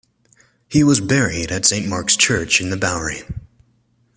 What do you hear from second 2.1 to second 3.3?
Church in-the-Bowery.